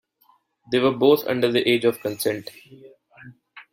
[0.71, 2.49] They were both under the age of consent.